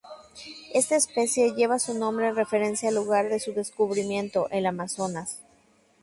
[0.73, 5.43] Esta especie lleva su nombre en referencia al lugar de su descubrimiento, el Amazonas.